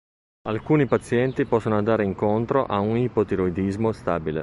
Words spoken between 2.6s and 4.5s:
a un ipotiroidismo stabile.